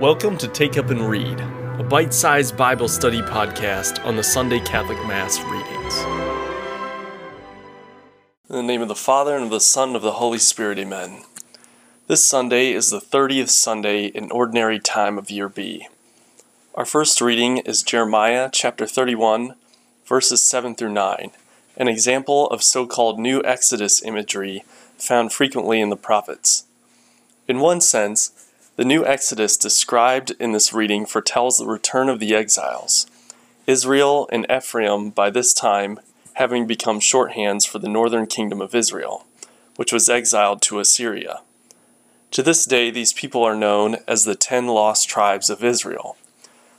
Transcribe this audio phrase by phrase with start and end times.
[0.00, 1.40] Welcome to Take Up and Read,
[1.78, 5.98] a bite sized Bible study podcast on the Sunday Catholic Mass readings.
[8.50, 10.80] In the name of the Father, and of the Son, and of the Holy Spirit,
[10.80, 11.22] amen.
[12.08, 15.86] This Sunday is the 30th Sunday in Ordinary Time of Year B.
[16.74, 19.54] Our first reading is Jeremiah chapter 31,
[20.04, 21.30] verses 7 through 9,
[21.76, 24.64] an example of so called New Exodus imagery
[24.98, 26.64] found frequently in the prophets.
[27.46, 28.43] In one sense,
[28.76, 33.06] the new Exodus described in this reading foretells the return of the exiles.
[33.66, 36.00] Israel and Ephraim, by this time,
[36.34, 39.26] having become shorthands for the northern kingdom of Israel,
[39.76, 41.40] which was exiled to Assyria.
[42.32, 46.16] To this day, these people are known as the ten lost tribes of Israel.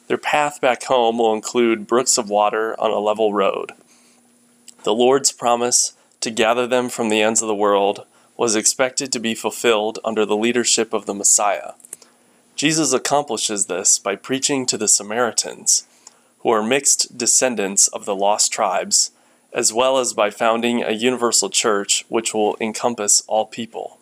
[0.07, 3.71] Their path back home will include brooks of water on a level road.
[4.84, 8.05] The Lord's promise to gather them from the ends of the world
[8.38, 11.71] was expected to be fulfilled under the leadership of the Messiah.
[12.55, 15.85] Jesus accomplishes this by preaching to the Samaritans,
[16.40, 19.12] who are mixed descendants of the lost tribes,
[19.54, 23.99] as well as by founding a universal church which will encompass all people.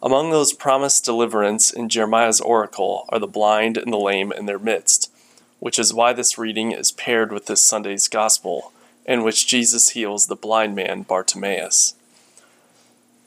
[0.00, 4.58] Among those promised deliverance in Jeremiah's oracle are the blind and the lame in their
[4.58, 5.10] midst,
[5.58, 8.72] which is why this reading is paired with this Sunday's gospel,
[9.04, 11.94] in which Jesus heals the blind man Bartimaeus.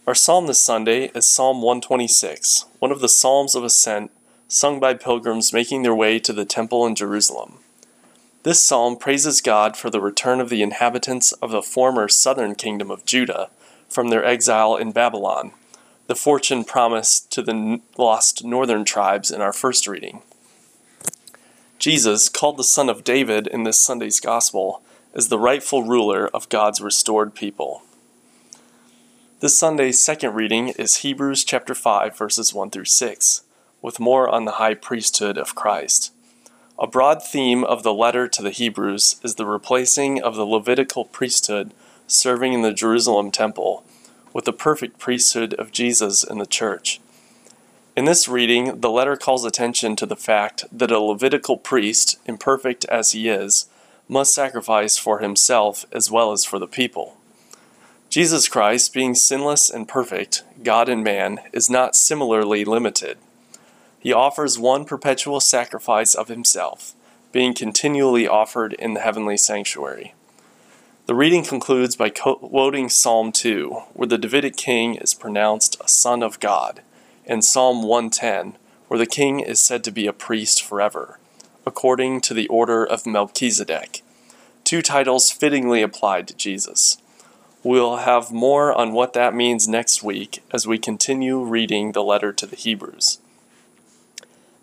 [0.07, 4.09] Our psalm this Sunday is Psalm 126, one of the Psalms of Ascent
[4.47, 7.59] sung by pilgrims making their way to the temple in Jerusalem.
[8.41, 12.89] This psalm praises God for the return of the inhabitants of the former southern kingdom
[12.89, 13.51] of Judah
[13.87, 15.51] from their exile in Babylon,
[16.07, 20.23] the fortune promised to the lost northern tribes in our first reading.
[21.77, 24.81] Jesus, called the Son of David in this Sunday's Gospel,
[25.13, 27.83] is the rightful ruler of God's restored people.
[29.41, 33.41] This Sunday's second reading is Hebrews chapter 5 verses 1 through 6,
[33.81, 36.13] with more on the high priesthood of Christ.
[36.77, 41.05] A broad theme of the letter to the Hebrews is the replacing of the Levitical
[41.05, 41.73] priesthood
[42.05, 43.83] serving in the Jerusalem temple
[44.31, 47.01] with the perfect priesthood of Jesus in the church.
[47.97, 52.85] In this reading, the letter calls attention to the fact that a Levitical priest, imperfect
[52.85, 53.67] as he is,
[54.07, 57.17] must sacrifice for himself as well as for the people.
[58.11, 63.17] Jesus Christ, being sinless and perfect, God and man, is not similarly limited.
[64.01, 66.93] He offers one perpetual sacrifice of himself,
[67.31, 70.13] being continually offered in the heavenly sanctuary.
[71.05, 76.21] The reading concludes by quoting Psalm 2, where the Davidic king is pronounced a son
[76.21, 76.81] of God,
[77.25, 78.57] and Psalm 110,
[78.89, 81.17] where the king is said to be a priest forever,
[81.65, 84.01] according to the order of Melchizedek,
[84.65, 86.97] two titles fittingly applied to Jesus.
[87.63, 92.33] We'll have more on what that means next week as we continue reading the letter
[92.33, 93.19] to the Hebrews.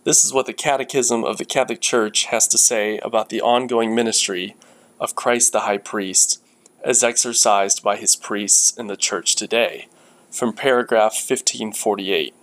[0.02, 3.94] This is what the Catechism of the Catholic Church has to say about the ongoing
[3.94, 4.56] ministry
[4.98, 6.42] of Christ the High Priest
[6.82, 9.86] as exercised by his priests in the Church today,
[10.28, 12.34] from paragraph 1548.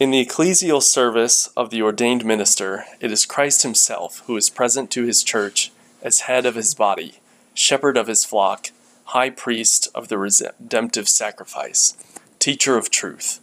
[0.00, 4.90] In the ecclesial service of the ordained minister, it is Christ himself who is present
[4.92, 5.70] to his church
[6.02, 7.20] as head of his body,
[7.54, 8.70] shepherd of his flock,
[9.10, 11.96] high priest of the redemptive sacrifice,
[12.38, 13.40] teacher of truth.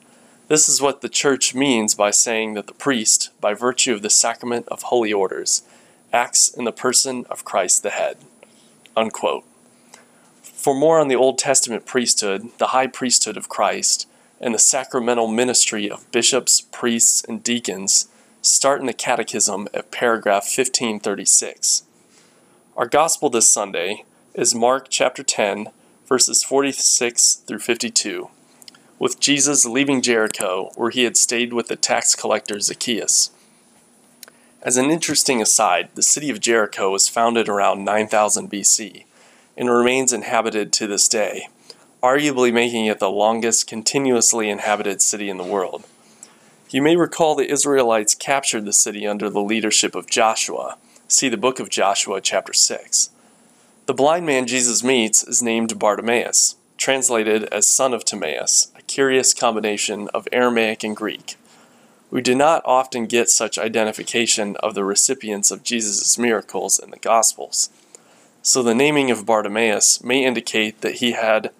[0.47, 4.09] This is what the Church means by saying that the priest, by virtue of the
[4.09, 5.63] sacrament of holy orders,
[6.13, 8.15] acts in the person of Christ the head.
[8.95, 9.43] Unquote.
[10.41, 14.07] For more on the Old Testament priesthood, the high priesthood of Christ,
[14.39, 18.07] and the sacramental ministry of bishops, priests, and deacons,
[18.41, 21.83] start in the Catechism at paragraph 1536.
[22.77, 24.05] Our gospel this Sunday
[24.37, 25.69] is Mark chapter 10,
[26.05, 28.29] verses 46 through 52,
[28.99, 33.31] with Jesus leaving Jericho, where he had stayed with the tax collector Zacchaeus.
[34.61, 39.05] As an interesting aside, the city of Jericho was founded around 9000 BC
[39.57, 41.47] and remains inhabited to this day,
[42.03, 45.83] arguably making it the longest continuously inhabited city in the world.
[46.69, 50.77] You may recall the Israelites captured the city under the leadership of Joshua.
[51.07, 53.09] See the book of Joshua, chapter 6.
[53.87, 59.33] The blind man Jesus meets is named Bartimaeus, translated as son of Timaeus, a curious
[59.33, 61.37] combination of Aramaic and Greek.
[62.11, 66.99] We do not often get such identification of the recipients of Jesus' miracles in the
[66.99, 67.69] Gospels.
[68.41, 71.51] So the naming of Bartimaeus may indicate that he had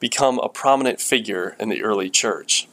[0.00, 2.66] become a prominent figure in the early church.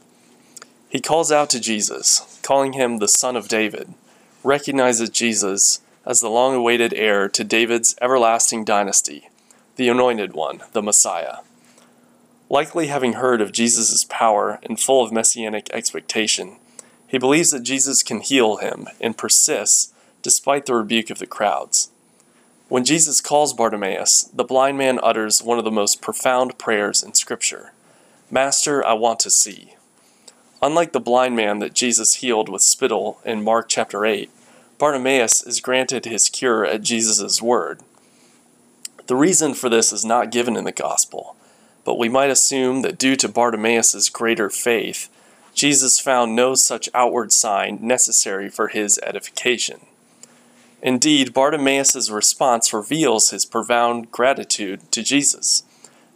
[0.89, 3.93] He calls out to Jesus, calling him the Son of David,
[4.43, 9.29] recognizes Jesus as the long awaited heir to David's everlasting dynasty,
[9.75, 11.37] the Anointed One, the Messiah.
[12.49, 16.57] Likely having heard of Jesus' power and full of messianic expectation,
[17.07, 21.89] He believes that Jesus can heal him and persists despite the rebuke of the crowds.
[22.69, 27.13] When Jesus calls Bartimaeus, the blind man utters one of the most profound prayers in
[27.13, 27.71] Scripture
[28.31, 29.75] Master, I want to see.
[30.61, 34.31] Unlike the blind man that Jesus healed with spittle in Mark chapter 8,
[34.83, 37.79] Bartimaeus is granted his cure at Jesus' word.
[39.07, 41.37] The reason for this is not given in the gospel,
[41.85, 45.07] but we might assume that due to Bartimaeus' greater faith,
[45.53, 49.79] Jesus found no such outward sign necessary for his edification.
[50.81, 55.63] Indeed, Bartimaeus' response reveals his profound gratitude to Jesus,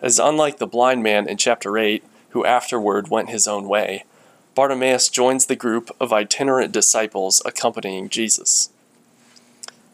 [0.02, 4.04] as unlike the blind man in chapter 8, who afterward went his own way,
[4.58, 8.72] Bartimaeus joins the group of itinerant disciples accompanying Jesus.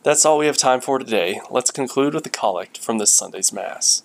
[0.03, 1.41] That's all we have time for today.
[1.51, 4.03] Let's conclude with the collect from this Sunday's Mass.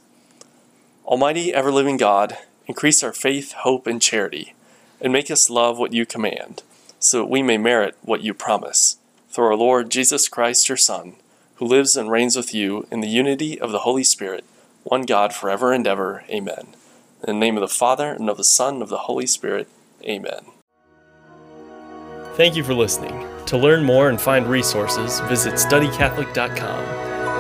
[1.07, 4.55] Almighty, ever living God, increase our faith, hope, and charity,
[5.01, 6.65] and make us love what you command,
[6.99, 8.97] so that we may merit what you promise
[9.31, 11.15] through our Lord Jesus Christ, your Son,
[11.59, 14.45] who lives and reigns with you in the unity of the Holy Spirit,
[14.83, 16.25] one God forever and ever.
[16.29, 16.75] Amen.
[17.29, 19.69] In the name of the Father, and of the Son, and of the Holy Spirit.
[20.05, 20.41] Amen.
[22.35, 23.27] Thank you for listening.
[23.47, 26.85] To learn more and find resources, visit studycatholic.com.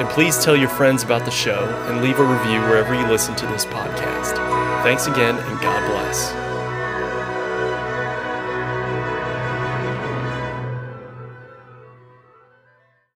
[0.00, 3.34] And please tell your friends about the show and leave a review wherever you listen
[3.37, 4.37] to this podcast.
[4.82, 6.47] Thanks again, and God bless.